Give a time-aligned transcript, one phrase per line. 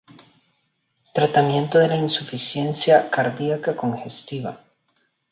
[1.13, 4.63] Tratamiento de la insuficiencia cardiaca congestiva.